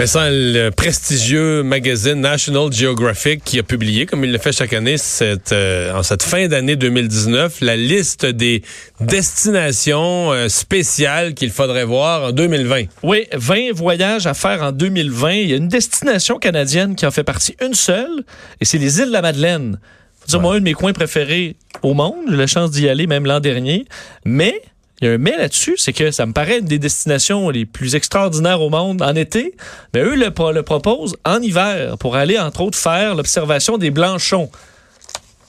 Vincent, 0.00 0.30
le 0.30 0.70
prestigieux 0.70 1.62
magazine 1.62 2.22
National 2.22 2.72
Geographic 2.72 3.44
qui 3.44 3.58
a 3.58 3.62
publié, 3.62 4.06
comme 4.06 4.24
il 4.24 4.32
le 4.32 4.38
fait 4.38 4.50
chaque 4.50 4.72
année, 4.72 4.96
cette, 4.96 5.52
euh, 5.52 5.92
en 5.92 6.02
cette 6.02 6.22
fin 6.22 6.48
d'année 6.48 6.74
2019, 6.74 7.60
la 7.60 7.76
liste 7.76 8.24
des 8.24 8.62
destinations 9.02 10.32
euh, 10.32 10.48
spéciales 10.48 11.34
qu'il 11.34 11.50
faudrait 11.50 11.84
voir 11.84 12.28
en 12.28 12.32
2020. 12.32 12.84
Oui, 13.02 13.26
20 13.34 13.72
voyages 13.74 14.26
à 14.26 14.32
faire 14.32 14.62
en 14.62 14.72
2020. 14.72 15.32
Il 15.32 15.50
y 15.50 15.52
a 15.52 15.56
une 15.56 15.68
destination 15.68 16.38
canadienne 16.38 16.96
qui 16.96 17.04
en 17.04 17.10
fait 17.10 17.22
partie, 17.22 17.54
une 17.62 17.74
seule, 17.74 18.24
et 18.58 18.64
c'est 18.64 18.78
les 18.78 19.00
îles 19.00 19.08
de 19.08 19.12
la 19.12 19.20
Madeleine. 19.20 19.80
Faut 20.18 20.28
dire, 20.28 20.40
moi, 20.40 20.54
un 20.54 20.60
de 20.60 20.64
mes 20.64 20.72
coins 20.72 20.94
préférés 20.94 21.56
au 21.82 21.92
monde. 21.92 22.24
J'ai 22.26 22.36
eu 22.36 22.38
la 22.38 22.46
chance 22.46 22.70
d'y 22.70 22.88
aller 22.88 23.06
même 23.06 23.26
l'an 23.26 23.40
dernier. 23.40 23.84
Mais 24.24 24.62
il 25.00 25.08
y 25.08 25.10
a 25.10 25.14
un 25.14 25.18
mais 25.18 25.36
là-dessus, 25.36 25.74
c'est 25.76 25.92
que 25.92 26.10
ça 26.10 26.26
me 26.26 26.32
paraît 26.32 26.58
une 26.58 26.66
des 26.66 26.78
destinations 26.78 27.48
les 27.48 27.64
plus 27.64 27.94
extraordinaires 27.94 28.60
au 28.60 28.68
monde 28.68 29.00
en 29.00 29.14
été. 29.14 29.54
Mais 29.94 30.00
eux 30.00 30.14
le, 30.14 30.30
le 30.52 30.62
proposent 30.62 31.16
en 31.24 31.40
hiver 31.40 31.96
pour 31.98 32.16
aller, 32.16 32.38
entre 32.38 32.60
autres, 32.60 32.78
faire 32.78 33.14
l'observation 33.14 33.78
des 33.78 33.90
blanchons. 33.90 34.50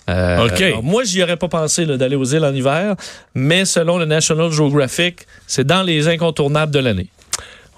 Euh, 0.09 0.47
OK. 0.47 0.61
alors, 0.61 0.83
moi, 0.83 1.03
j'y 1.03 1.21
aurais 1.21 1.37
pas 1.37 1.47
pensé 1.47 1.85
d'aller 1.85 2.15
aux 2.15 2.25
îles 2.25 2.43
en 2.43 2.53
hiver, 2.53 2.95
mais 3.35 3.65
selon 3.65 3.97
le 3.97 4.05
National 4.05 4.51
Geographic, 4.51 5.27
c'est 5.47 5.65
dans 5.65 5.83
les 5.83 6.07
incontournables 6.07 6.71
de 6.71 6.79
l'année. 6.79 7.07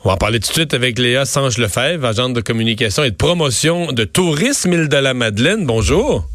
On 0.04 0.10
va 0.10 0.16
en 0.16 0.18
parler 0.18 0.40
tout 0.40 0.50
de 0.50 0.54
suite 0.54 0.74
avec 0.74 1.00
Léa 1.00 1.26
Sange-Lefebvre, 1.26 2.06
agente 2.06 2.34
de 2.34 2.42
communication 2.42 3.04
et 3.04 3.12
de 3.12 3.16
promotion 3.16 3.92
de 3.92 4.04
tourisme 4.04 4.74
île 4.74 4.90
de 4.90 4.98
la 4.98 5.14
Madeleine. 5.14 5.66
Bonjour. 5.66 6.28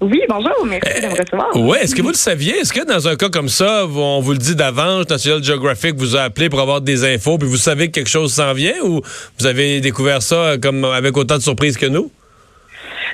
Oui, 0.00 0.20
bonjour, 0.28 0.66
merci 0.66 1.00
de 1.00 1.06
me 1.06 1.18
recevoir. 1.18 1.48
Oui, 1.54 1.78
est-ce 1.80 1.94
que 1.94 2.02
vous 2.02 2.10
le 2.10 2.14
saviez? 2.14 2.58
Est-ce 2.58 2.72
que 2.72 2.84
dans 2.84 3.08
un 3.08 3.16
cas 3.16 3.30
comme 3.30 3.48
ça, 3.48 3.86
on 3.86 4.20
vous 4.20 4.32
le 4.32 4.38
dit 4.38 4.54
d'avance, 4.54 5.08
National 5.08 5.42
Geographic 5.42 5.94
vous 5.96 6.16
a 6.16 6.22
appelé 6.22 6.50
pour 6.50 6.60
avoir 6.60 6.82
des 6.82 7.04
infos, 7.14 7.38
puis 7.38 7.48
vous 7.48 7.56
savez 7.56 7.86
que 7.86 7.92
quelque 7.92 8.10
chose 8.10 8.34
s'en 8.34 8.52
vient, 8.52 8.74
ou 8.84 9.00
vous 9.38 9.46
avez 9.46 9.80
découvert 9.80 10.20
ça 10.20 10.36
euh, 10.36 10.58
comme 10.58 10.84
avec 10.84 11.16
autant 11.16 11.36
de 11.36 11.42
surprises 11.42 11.78
que 11.78 11.86
nous? 11.86 12.10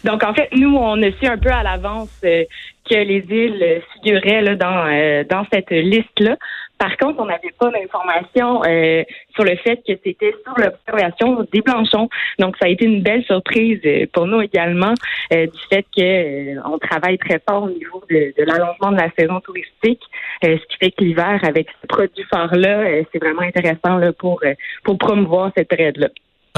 Donc, 0.04 0.24
en 0.24 0.34
fait, 0.34 0.48
nous, 0.56 0.74
on 0.76 1.00
a 1.02 1.10
su 1.12 1.26
un 1.26 1.38
peu 1.38 1.50
à 1.50 1.62
l'avance 1.62 2.10
euh, 2.24 2.44
que 2.90 2.94
les 2.96 3.24
îles 3.30 3.62
euh, 3.62 3.78
figuraient 3.94 4.42
là, 4.42 4.56
dans, 4.56 4.86
euh, 4.88 5.22
dans 5.28 5.46
cette 5.52 5.70
liste-là. 5.70 6.36
Par 6.82 6.96
contre, 6.96 7.20
on 7.20 7.26
n'avait 7.26 7.54
pas 7.56 7.70
d'informations 7.70 8.60
euh, 8.64 9.04
sur 9.36 9.44
le 9.44 9.54
fait 9.54 9.76
que 9.86 9.92
c'était 10.02 10.34
sur 10.42 10.52
l'observation 10.58 11.46
des 11.52 11.60
blanchons. 11.60 12.08
Donc, 12.40 12.56
ça 12.60 12.66
a 12.66 12.70
été 12.70 12.86
une 12.86 13.04
belle 13.04 13.22
surprise 13.22 13.78
euh, 13.84 14.06
pour 14.12 14.26
nous 14.26 14.40
également 14.40 14.92
euh, 15.32 15.46
du 15.46 15.58
fait 15.70 15.86
que 15.96 16.58
on 16.68 16.78
travaille 16.78 17.18
très 17.18 17.40
fort 17.48 17.62
au 17.62 17.70
niveau 17.70 18.02
de, 18.10 18.34
l'allongement 18.38 18.90
de 18.90 18.96
la 18.96 19.10
saison 19.16 19.38
touristique, 19.38 20.00
ce 20.42 20.56
qui 20.56 20.76
fait 20.80 20.90
que 20.90 21.04
l'hiver, 21.04 21.38
avec 21.44 21.68
ce 21.80 21.86
produit 21.86 22.24
phare-là, 22.28 23.04
c'est 23.12 23.20
vraiment 23.20 23.42
intéressant 23.42 24.00
pour, 24.18 24.42
pour 24.82 24.98
promouvoir 24.98 25.52
cette 25.56 25.68
période-là. 25.68 26.08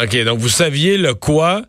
OK, 0.03 0.25
donc 0.25 0.38
vous 0.38 0.49
saviez 0.49 0.97
le 0.97 1.12
quoi, 1.12 1.60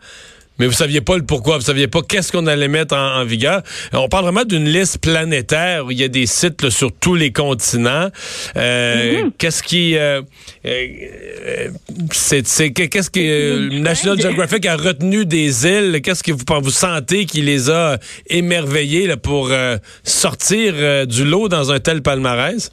mais 0.60 0.68
vous 0.68 0.74
saviez 0.74 1.02
pas 1.02 1.18
le 1.18 1.26
pourquoi. 1.26 1.58
Vous 1.58 1.64
saviez 1.64 1.88
pas 1.88 2.02
qu'est-ce 2.02 2.32
qu'on 2.32 2.48
allait 2.48 2.68
mettre 2.68 2.96
en, 2.96 3.22
en 3.22 3.26
vigueur. 3.26 3.62
On 3.94 4.08
parle 4.08 4.24
vraiment 4.26 4.46
d'une 4.46 4.66
liste 4.66 5.00
planétaire 5.02 5.86
où 5.86 5.92
il 5.92 6.00
y 6.00 6.04
a 6.04 6.08
des 6.08 6.26
sites 6.26 6.62
là, 6.62 6.70
sur 6.70 6.92
tous 6.92 7.16
les 7.16 7.32
continents. 7.32 8.10
Euh, 8.56 9.30
Qu'est-ce 9.38 9.62
qui... 9.64 9.98
euh, 9.98 10.22
euh, 10.66 10.88
euh, 11.48 11.68
c'est, 12.12 12.46
c'est- 12.48 12.72
qu'est-ce 12.72 13.10
que 13.10 13.20
euh, 13.20 13.80
National 13.80 14.20
Geographic 14.20 14.66
a 14.66 14.76
retenu 14.76 15.26
des 15.26 15.68
îles? 15.68 16.02
Qu'est-ce 16.02 16.24
que 16.24 16.32
vous, 16.32 16.44
vous 16.62 16.70
sentez 16.70 17.26
qui 17.26 17.42
les 17.42 17.70
a 17.70 17.98
émerveillés 18.30 19.08
là, 19.08 19.18
pour 19.18 19.50
euh, 19.52 19.78
sortir 20.04 20.74
euh, 20.78 21.06
du 21.06 21.24
lot 21.26 21.50
dans 21.50 21.72
un 21.72 21.80
tel 21.80 22.02
palmarès? 22.02 22.72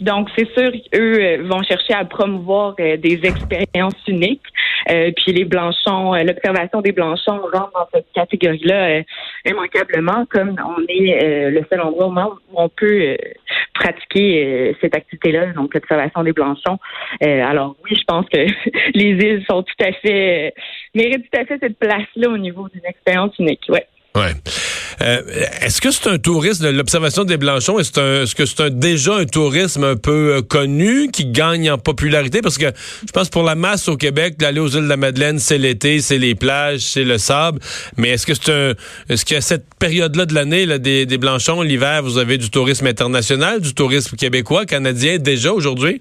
Donc, 0.00 0.28
c'est 0.36 0.46
sûr 0.56 0.70
qu'eux 0.92 1.18
euh, 1.20 1.42
vont 1.48 1.62
chercher 1.64 1.92
à 1.94 2.04
promouvoir 2.04 2.74
euh, 2.78 2.96
des 2.96 3.18
expériences 3.24 3.94
uniques. 4.06 4.40
Euh, 4.90 5.10
puis 5.16 5.32
les 5.32 5.44
blanchons, 5.44 6.14
euh, 6.14 6.22
l'observation 6.22 6.80
des 6.80 6.92
blanchons 6.92 7.40
rentre 7.52 7.72
dans 7.74 7.88
cette 7.92 8.06
catégorie-là 8.14 8.88
euh, 8.88 9.02
immanquablement, 9.46 10.24
comme 10.30 10.56
on 10.64 10.82
est 10.88 11.22
euh, 11.22 11.50
le 11.50 11.64
seul 11.70 11.80
endroit 11.80 12.38
où 12.50 12.54
on 12.54 12.68
peut 12.68 13.16
pratiquer 13.74 14.76
cette 14.80 14.96
activité-là, 14.96 15.52
donc 15.52 15.74
l'observation 15.74 16.22
des 16.22 16.32
blanchons. 16.32 16.78
Alors 17.20 17.76
oui, 17.84 17.96
je 17.96 18.04
pense 18.04 18.26
que 18.28 18.38
les 18.94 19.10
îles 19.10 19.44
sont 19.48 19.62
tout 19.62 19.84
à 19.84 19.92
fait 19.92 20.52
méritent 20.94 21.30
tout 21.30 21.40
à 21.40 21.44
fait 21.44 21.58
cette 21.60 21.78
place-là 21.78 22.28
au 22.28 22.38
niveau 22.38 22.68
d'une 22.68 22.84
expérience 22.84 23.38
unique. 23.38 23.64
Ouais. 23.68 23.86
Ouais. 24.16 24.32
Euh, 25.00 25.22
est-ce 25.60 25.80
que 25.80 25.90
c'est 25.90 26.08
un 26.08 26.18
tourisme 26.18 26.68
l'observation 26.70 27.24
des 27.24 27.36
Blanchons? 27.36 27.78
Est-ce 27.78 27.98
un- 28.00 28.22
est-ce 28.24 28.34
que 28.34 28.46
c'est 28.46 28.60
un- 28.62 28.70
déjà 28.70 29.14
un 29.16 29.24
tourisme 29.26 29.84
un 29.84 29.96
peu 29.96 30.34
euh, 30.36 30.42
connu 30.42 31.08
qui 31.12 31.26
gagne 31.26 31.70
en 31.70 31.78
popularité? 31.78 32.42
Parce 32.42 32.58
que 32.58 32.66
je 33.06 33.12
pense 33.12 33.28
pour 33.28 33.42
la 33.44 33.54
masse 33.54 33.88
au 33.88 33.96
Québec, 33.96 34.36
d'aller 34.38 34.60
aux 34.60 34.68
îles 34.68 34.82
de 34.84 34.88
la 34.88 34.96
Madeleine, 34.96 35.38
c'est 35.38 35.58
l'été, 35.58 36.00
c'est 36.00 36.18
les 36.18 36.34
plages, 36.34 36.80
c'est 36.80 37.04
le 37.04 37.18
sable. 37.18 37.60
Mais 37.96 38.10
est-ce 38.10 38.26
que 38.26 38.34
c'est 38.34 38.52
un, 38.52 38.74
est-ce 39.08 39.24
qu'à 39.24 39.40
cette 39.40 39.66
période-là 39.78 40.26
de 40.26 40.34
l'année, 40.34 40.66
là, 40.66 40.78
des, 40.78 41.06
des 41.06 41.18
Blanchons, 41.18 41.62
l'hiver, 41.62 42.02
vous 42.02 42.18
avez 42.18 42.36
du 42.38 42.50
tourisme 42.50 42.86
international, 42.86 43.60
du 43.60 43.74
tourisme 43.74 44.16
québécois, 44.16 44.66
canadien 44.66 45.18
déjà 45.18 45.52
aujourd'hui? 45.52 46.00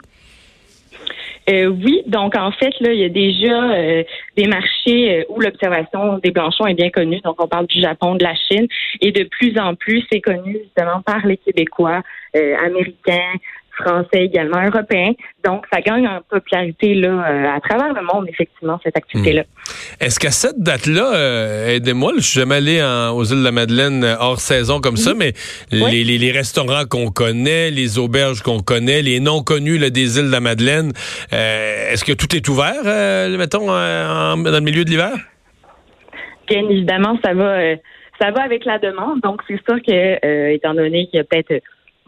Euh, 1.49 1.67
oui, 1.67 2.03
donc 2.07 2.35
en 2.35 2.51
fait, 2.51 2.73
là, 2.81 2.91
il 2.91 2.99
y 2.99 3.05
a 3.05 3.09
déjà 3.09 3.71
euh, 3.71 4.03
des 4.35 4.47
marchés 4.47 5.19
euh, 5.19 5.23
où 5.29 5.39
l'observation 5.39 6.17
des 6.17 6.31
blanchons 6.31 6.65
est 6.65 6.73
bien 6.73 6.89
connue. 6.89 7.21
Donc, 7.21 7.41
on 7.41 7.47
parle 7.47 7.67
du 7.67 7.79
Japon, 7.79 8.15
de 8.15 8.23
la 8.23 8.35
Chine, 8.35 8.67
et 8.99 9.11
de 9.11 9.23
plus 9.23 9.57
en 9.57 9.75
plus, 9.75 10.03
c'est 10.11 10.19
connu 10.19 10.57
justement 10.61 11.01
par 11.01 11.25
les 11.25 11.37
Québécois, 11.37 12.01
Américains, 12.35 13.33
Français 13.77 14.23
également, 14.25 14.61
Européens. 14.65 15.13
Donc, 15.45 15.65
ça 15.71 15.81
gagne 15.81 16.07
en 16.07 16.19
popularité 16.29 16.93
là 16.95 17.09
euh, 17.09 17.55
à 17.55 17.59
travers 17.61 17.93
le 17.93 18.01
monde, 18.01 18.25
effectivement, 18.29 18.79
cette 18.83 18.97
activité-là. 18.97 19.43
Est-ce 19.99 20.19
qu'à 20.19 20.31
cette 20.31 20.59
date-là, 20.59 21.13
euh, 21.15 21.75
aidez-moi, 21.75 22.13
je 22.17 22.21
suis 22.21 22.39
jamais 22.39 22.55
allé 22.55 22.81
en- 22.83 23.11
aux 23.15 23.23
îles 23.23 23.39
de 23.39 23.43
la 23.43 23.51
Madeleine 23.51 24.03
euh, 24.03 24.15
hors 24.19 24.39
saison 24.39 24.79
comme 24.81 24.97
ça, 24.97 25.13
mais 25.13 25.33
Oui. 25.71 25.83
les, 25.91 26.03
les- 26.03 26.17
les 26.17 26.31
restaurants 26.31 26.85
qu'on 26.89 27.09
connaît, 27.11 27.69
les 27.71 27.97
auberges 27.99 28.41
qu'on 28.41 28.59
connaît, 28.59 29.01
les 29.01 29.19
non 29.19 29.41
connus 29.43 29.77
là, 29.77 29.89
des 29.89 30.17
îles 30.19 30.27
de 30.27 30.31
la 30.31 30.39
Madeleine, 30.41 30.91
euh, 31.33 31.91
est-ce 31.93 32.03
que 32.03 32.13
tout 32.13 32.35
est 32.35 32.47
ouvert, 32.49 32.81
euh, 32.85 33.37
mettons, 33.37 33.69
en- 33.69 34.37
dans 34.37 34.51
le 34.51 34.59
milieu 34.61 34.83
de 34.85 34.89
l'hiver? 34.89 35.11
Bien 36.49 36.67
évidemment, 36.69 37.17
ça 37.23 37.33
va, 37.33 37.57
ça 38.21 38.31
va 38.31 38.41
avec 38.43 38.65
la 38.65 38.79
demande. 38.79 39.19
Donc, 39.21 39.41
c'est 39.47 39.59
sûr 39.67 39.77
que, 39.85 40.25
euh, 40.25 40.53
étant 40.53 40.73
donné 40.73 41.07
qu'il 41.07 41.17
y 41.17 41.19
a 41.19 41.23
peut-être 41.23 41.61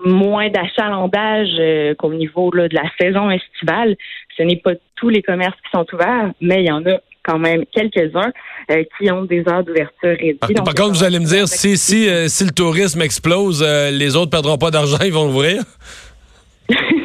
moins 0.06 0.50
d'achalandage 0.50 1.50
euh, 1.60 1.94
qu'au 1.96 2.14
niveau 2.14 2.52
là, 2.52 2.68
de 2.68 2.76
la 2.76 2.90
saison 3.00 3.30
estivale, 3.30 3.96
ce 4.38 4.44
n'est 4.44 4.58
pas 4.58 4.72
tous 4.96 5.10
les 5.10 5.22
commerces 5.22 5.58
qui 5.58 5.78
sont 5.78 5.86
ouverts, 5.94 6.32
mais 6.41 6.62
il 6.62 6.68
y 6.68 6.72
en 6.72 6.85
a 6.85 7.00
quand 7.23 7.40
même 7.40 7.64
quelques-uns 7.72 8.32
euh, 8.72 8.84
qui 8.97 9.12
ont 9.12 9.23
des 9.26 9.44
heures 9.47 9.64
d'ouverture 9.64 10.18
réduites. 10.18 10.40
Par, 10.40 10.50
Donc, 10.50 10.66
par 10.66 10.73
contre, 10.73 10.97
vous 10.97 11.03
allez 11.03 11.20
me 11.20 11.26
dire, 11.26 11.47
si, 11.47 11.78
si, 11.78 12.09
euh, 12.09 12.28
si 12.28 12.46
le 12.46 12.52
tourisme 12.52 13.02
explose, 13.02 13.64
euh, 13.66 13.91
les 13.91 14.16
autres 14.16 14.32
perdront 14.32 14.58
pas 14.58 14.72
d'argent, 14.72 14.97
ils 15.03 15.14
vont 15.14 15.28
ouvrir? 15.28 15.64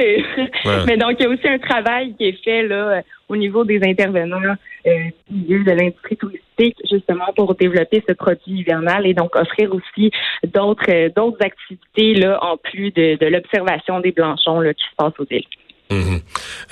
Sûr. 0.00 0.48
Ouais. 0.64 0.84
Mais 0.86 0.96
donc, 0.96 1.12
il 1.18 1.22
y 1.22 1.26
a 1.26 1.28
aussi 1.28 1.48
un 1.48 1.58
travail 1.58 2.14
qui 2.16 2.24
est 2.24 2.44
fait 2.44 2.62
là, 2.62 2.98
euh, 2.98 3.00
au 3.28 3.36
niveau 3.36 3.64
des 3.64 3.80
intervenants 3.82 4.56
euh, 4.86 4.90
du 5.28 5.42
milieu 5.42 5.64
de 5.64 5.70
l'industrie 5.72 6.16
touristique, 6.16 6.76
justement 6.90 7.32
pour 7.34 7.54
développer 7.54 8.02
ce 8.08 8.14
produit 8.14 8.60
hivernal 8.60 9.06
et 9.06 9.14
donc 9.14 9.34
offrir 9.34 9.74
aussi 9.74 10.10
d'autres 10.46 10.90
euh, 10.90 11.08
d'autres 11.14 11.38
activités 11.40 12.14
là, 12.14 12.38
en 12.42 12.56
plus 12.56 12.90
de, 12.92 13.16
de 13.16 13.26
l'observation 13.26 14.00
des 14.00 14.12
blanchons 14.12 14.60
là, 14.60 14.72
qui 14.74 14.84
se 14.84 14.94
passent 14.96 15.18
aux 15.18 15.26
îles. 15.30 15.44
Mhm. 15.90 16.20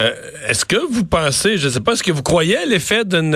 Euh, 0.01 0.11
est-ce 0.49 0.65
que 0.65 0.77
vous 0.77 1.05
pensez, 1.05 1.57
je 1.57 1.67
ne 1.67 1.71
sais 1.71 1.81
pas, 1.81 1.93
est-ce 1.93 2.03
que 2.03 2.13
vous 2.13 2.23
croyez 2.23 2.57
à 2.57 2.67
l'effet 2.67 3.05
d'une 3.05 3.35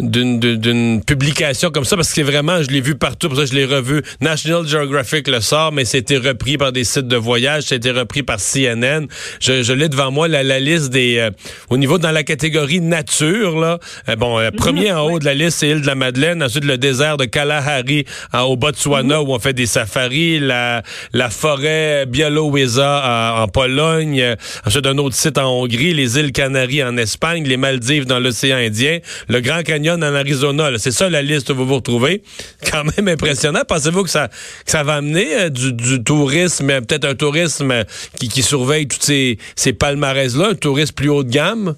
d'une 0.00 0.38
d'une 0.38 1.02
publication 1.04 1.70
comme 1.70 1.84
ça 1.84 1.96
parce 1.96 2.12
que 2.12 2.20
vraiment 2.20 2.62
je 2.62 2.68
l'ai 2.68 2.80
vu 2.80 2.94
partout 2.94 3.28
pour 3.28 3.36
ça 3.36 3.46
je 3.46 3.54
l'ai 3.54 3.64
revu. 3.64 4.02
National 4.20 4.66
Geographic 4.66 5.26
le 5.26 5.40
sort 5.40 5.72
mais 5.72 5.84
c'était 5.84 6.18
repris 6.18 6.56
par 6.56 6.72
des 6.72 6.84
sites 6.84 7.08
de 7.08 7.16
voyage 7.16 7.64
c'était 7.64 7.90
repris 7.90 8.22
par 8.22 8.38
CNN 8.38 9.06
je, 9.40 9.62
je 9.62 9.72
l'ai 9.72 9.88
devant 9.88 10.12
moi 10.12 10.28
la, 10.28 10.42
la 10.44 10.60
liste 10.60 10.90
des 10.90 11.18
euh, 11.18 11.30
au 11.68 11.76
niveau 11.76 11.98
dans 11.98 12.12
la 12.12 12.22
catégorie 12.22 12.80
nature 12.80 13.58
là 13.58 13.78
euh, 14.08 14.14
bon 14.14 14.38
euh, 14.38 14.50
premier 14.50 14.92
en 14.92 15.02
haut 15.10 15.18
de 15.18 15.24
la 15.24 15.34
liste 15.34 15.58
c'est 15.58 15.66
l'île 15.66 15.82
de 15.82 15.86
la 15.86 15.96
Madeleine 15.96 16.42
ensuite 16.44 16.64
le 16.64 16.78
désert 16.78 17.16
de 17.16 17.24
Kalahari 17.24 18.04
au 18.34 18.56
Botswana 18.56 19.20
où 19.22 19.32
on 19.32 19.38
fait 19.40 19.52
des 19.52 19.66
safaris 19.66 20.38
la 20.38 20.82
la 21.12 21.28
forêt 21.28 22.06
Białowieża 22.06 23.34
en, 23.38 23.42
en 23.42 23.48
Pologne 23.48 24.36
ensuite 24.64 24.86
un 24.86 24.98
autre 24.98 25.16
site 25.16 25.38
en 25.38 25.50
Hongrie 25.50 25.92
les 25.92 26.18
îles 26.18 26.30
Canaries 26.32 26.84
en 26.84 26.96
Espagne 26.96 27.44
les 27.44 27.56
Maldives 27.56 28.04
dans 28.04 28.20
l'océan 28.20 28.58
Indien 28.58 28.98
le 29.28 29.40
Grand 29.40 29.62
Canyon 29.62 29.87
en 29.90 30.02
Arizona. 30.02 30.70
C'est 30.78 30.90
ça 30.90 31.08
la 31.08 31.22
liste 31.22 31.48
que 31.48 31.52
vous 31.52 31.66
vous 31.66 31.76
retrouvez. 31.76 32.22
Quand 32.70 32.84
même 32.96 33.08
impressionnant. 33.08 33.60
Pensez-vous 33.66 34.04
que 34.04 34.10
ça, 34.10 34.28
ça 34.66 34.82
va 34.82 34.94
amener 34.94 35.34
euh, 35.34 35.48
du, 35.50 36.02
tourisme, 36.02 36.66
peut-être 36.66 37.04
un 37.04 37.14
tourisme 37.14 37.84
qui, 38.18 38.42
surveille 38.42 38.86
tous 38.86 39.00
ces, 39.00 39.38
ces 39.56 39.72
palmarès-là, 39.72 40.50
un 40.50 40.54
tourisme 40.54 40.94
plus 40.94 41.08
haut 41.08 41.24
de 41.24 41.30
gamme? 41.30 41.74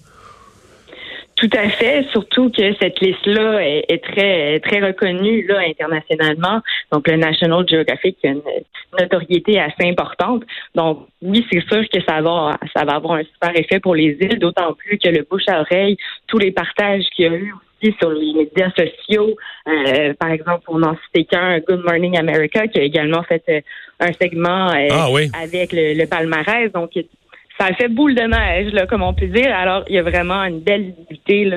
Tout 1.40 1.48
à 1.56 1.70
fait, 1.70 2.06
surtout 2.12 2.50
que 2.50 2.74
cette 2.74 3.00
liste-là 3.00 3.60
est, 3.62 4.04
très 4.04 4.60
très 4.60 4.80
reconnue 4.86 5.46
là 5.46 5.60
internationalement. 5.66 6.60
Donc 6.92 7.08
le 7.08 7.16
National 7.16 7.66
Geographic 7.66 8.18
a 8.24 8.28
une 8.28 8.42
notoriété 8.98 9.58
assez 9.58 9.88
importante. 9.88 10.42
Donc 10.74 11.06
oui, 11.22 11.46
c'est 11.50 11.66
sûr 11.66 11.82
que 11.88 12.02
ça 12.06 12.20
va 12.20 12.58
ça 12.76 12.84
va 12.84 12.96
avoir 12.96 13.14
un 13.14 13.22
super 13.22 13.58
effet 13.58 13.80
pour 13.80 13.94
les 13.94 14.18
îles, 14.20 14.38
d'autant 14.38 14.74
plus 14.74 14.98
que 14.98 15.08
le 15.08 15.26
bouche 15.30 15.48
à 15.48 15.62
oreille, 15.62 15.96
tous 16.26 16.36
les 16.36 16.52
partages 16.52 17.04
qu'il 17.16 17.24
y 17.24 17.28
a 17.28 17.32
eu 17.32 17.54
sur 17.98 18.10
les 18.10 18.32
médias 18.34 18.70
sociaux. 18.70 19.36
Euh, 19.68 20.14
par 20.14 20.30
exemple, 20.30 20.64
pour 20.64 20.78
n'en 20.78 20.96
citer 21.06 21.24
qu'un, 21.24 21.58
Good 21.60 21.82
Morning 21.84 22.18
America, 22.18 22.66
qui 22.68 22.78
a 22.78 22.82
également 22.82 23.22
fait 23.22 23.42
euh, 23.48 23.60
un 24.00 24.12
segment 24.12 24.70
euh, 24.70 24.88
ah 24.90 25.08
avec 25.42 25.72
le, 25.72 26.04
palmarès. 26.06 26.70
Donc, 26.72 26.92
ça 27.58 27.66
a 27.66 27.72
fait 27.74 27.88
boule 27.88 28.14
de 28.14 28.22
neige, 28.22 28.72
là, 28.72 28.86
comme 28.86 29.02
on 29.02 29.14
peut 29.14 29.26
dire. 29.26 29.54
Alors, 29.54 29.84
il 29.88 29.94
y 29.94 29.98
a 29.98 30.02
vraiment 30.02 30.42
une 30.44 30.60
belle 30.60 30.94
visibilité 30.96 31.50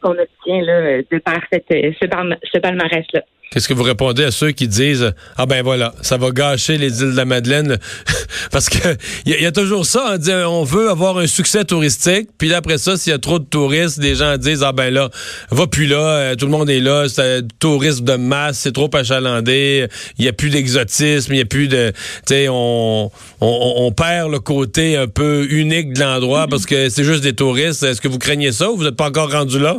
qu'on 0.00 0.12
obtient 0.12 0.62
là, 0.62 1.02
de 1.02 1.18
par 1.18 1.40
cette, 1.52 1.68
ce 1.68 2.58
palmarès-là. 2.58 3.22
Qu'est-ce 3.54 3.68
que 3.68 3.74
vous 3.74 3.84
répondez 3.84 4.24
à 4.24 4.32
ceux 4.32 4.50
qui 4.50 4.66
disent 4.66 5.12
ah 5.36 5.46
ben 5.46 5.62
voilà 5.62 5.94
ça 6.02 6.16
va 6.16 6.32
gâcher 6.32 6.76
les 6.76 7.00
îles 7.02 7.12
de 7.12 7.16
la 7.16 7.24
Madeleine 7.24 7.78
parce 8.50 8.68
que 8.68 8.96
il 9.26 9.40
y, 9.40 9.46
a 9.46 9.52
toujours 9.52 9.86
ça 9.86 10.14
on 10.14 10.16
dit 10.18 10.32
on 10.32 10.64
veut 10.64 10.90
avoir 10.90 11.18
un 11.18 11.28
succès 11.28 11.64
touristique 11.64 12.28
puis 12.36 12.52
après 12.52 12.78
ça 12.78 12.96
s'il 12.96 13.12
y 13.12 13.14
a 13.14 13.18
trop 13.18 13.38
de 13.38 13.44
touristes 13.44 14.00
des 14.00 14.16
gens 14.16 14.36
disent 14.36 14.64
ah 14.64 14.72
ben 14.72 14.92
là 14.92 15.08
va 15.50 15.66
plus 15.68 15.86
là 15.86 15.96
euh, 15.96 16.34
tout 16.34 16.46
le 16.46 16.52
monde 16.52 16.68
est 16.68 16.80
là 16.80 17.08
c'est 17.08 17.42
tourisme 17.60 18.04
de 18.04 18.16
masse 18.16 18.58
c'est 18.58 18.72
trop 18.72 18.90
achalandé 18.92 19.86
il 20.18 20.24
y 20.24 20.28
a 20.28 20.32
plus 20.32 20.50
d'exotisme 20.50 21.32
il 21.32 21.38
y 21.38 21.42
a 21.42 21.46
plus 21.46 21.68
de 21.68 21.92
tu 22.26 22.34
sais 22.34 22.48
on, 22.48 23.10
on, 23.40 23.92
perd 23.92 24.30
le 24.30 24.40
côté 24.40 24.96
un 24.96 25.06
peu 25.06 25.46
unique 25.50 25.92
de 25.92 26.00
l'endroit 26.00 26.46
parce 26.48 26.66
que 26.66 26.88
c'est 26.88 27.04
juste 27.04 27.22
des 27.22 27.34
touristes. 27.34 27.82
Est-ce 27.82 28.00
que 28.00 28.08
vous 28.08 28.18
craignez 28.18 28.52
ça 28.52 28.70
ou 28.70 28.76
vous 28.76 28.84
n'êtes 28.84 28.96
pas 28.96 29.08
encore 29.08 29.30
rendu 29.30 29.58
là? 29.58 29.76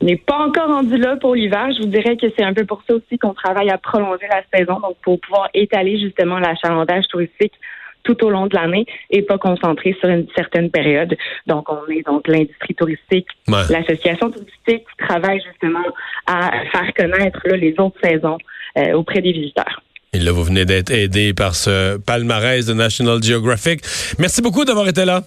On 0.00 0.04
n'est 0.04 0.16
pas 0.16 0.38
encore 0.38 0.68
rendu 0.68 0.96
là 0.96 1.16
pour 1.16 1.34
l'hiver. 1.34 1.68
Je 1.76 1.82
vous 1.82 1.88
dirais 1.88 2.16
que 2.16 2.26
c'est 2.36 2.44
un 2.44 2.54
peu 2.54 2.64
pour 2.64 2.82
ça 2.86 2.94
aussi 2.94 3.18
qu'on 3.18 3.34
travaille 3.34 3.70
à 3.70 3.78
prolonger 3.78 4.26
la 4.28 4.42
saison, 4.56 4.80
donc 4.80 4.96
pour 5.02 5.20
pouvoir 5.20 5.48
étaler 5.54 5.98
justement 5.98 6.38
l'achalandage 6.38 7.06
touristique 7.08 7.52
tout 8.06 8.24
au 8.24 8.30
long 8.30 8.46
de 8.46 8.54
l'année 8.54 8.86
et 9.10 9.22
pas 9.22 9.36
concentrer 9.36 9.96
sur 10.00 10.08
une 10.08 10.26
certaine 10.34 10.70
période. 10.70 11.16
Donc, 11.46 11.66
on 11.70 11.90
est 11.90 12.06
donc 12.06 12.28
l'industrie 12.28 12.74
touristique, 12.74 13.26
l'association 13.48 14.30
touristique 14.30 14.86
qui 14.86 15.06
travaille 15.06 15.40
justement 15.44 15.84
à 16.26 16.50
faire 16.70 16.94
connaître 16.94 17.40
les 17.48 17.74
autres 17.78 17.98
saisons 18.02 18.38
euh, 18.78 18.92
auprès 18.92 19.20
des 19.20 19.32
visiteurs. 19.32 19.82
Et 20.12 20.18
là, 20.20 20.32
vous 20.32 20.44
venez 20.44 20.64
d'être 20.64 20.90
aidé 20.90 21.34
par 21.34 21.54
ce 21.54 21.98
palmarès 21.98 22.64
de 22.64 22.72
National 22.72 23.22
Geographic. 23.22 23.80
Merci 24.18 24.40
beaucoup 24.40 24.64
d'avoir 24.64 24.88
été 24.88 25.04
là. 25.04 25.22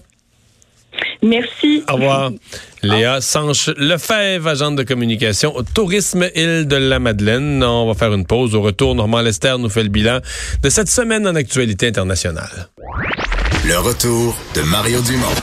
Merci. 1.22 1.84
Au 1.90 1.96
revoir. 1.96 2.31
Léa 2.81 3.19
Sanche 3.22 3.69
Lefebvre, 3.78 4.48
agente 4.48 4.75
de 4.75 4.84
communication 4.84 5.56
au 5.56 5.63
Tourisme 5.63 6.30
Île 6.36 6.68
de 6.68 6.75
la 6.78 7.00
Madeleine. 7.00 7.63
On 7.63 7.88
va 7.88 7.94
faire 7.94 8.13
une 8.13 8.25
pause. 8.25 8.56
Au 8.56 8.62
retour, 8.62 8.96
Normand 8.96 9.22
Lester 9.22 9.56
nous 9.60 9.69
fait 9.69 9.84
le 9.84 9.90
bilan 9.90 10.19
de 10.62 10.69
cette 10.69 10.90
semaine 10.90 11.28
en 11.28 11.36
actualité 11.36 11.88
internationale. 11.88 12.69
Le 13.66 13.78
retour 13.78 14.36
de 14.56 14.62
Mario 14.62 15.01
Dumont. 15.01 15.36